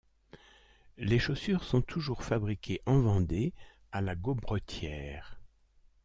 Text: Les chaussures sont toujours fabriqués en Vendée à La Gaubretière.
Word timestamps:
Les 0.97 1.19
chaussures 1.19 1.63
sont 1.63 1.83
toujours 1.83 2.23
fabriqués 2.23 2.81
en 2.87 2.99
Vendée 3.01 3.53
à 3.91 4.01
La 4.01 4.15
Gaubretière. 4.15 5.39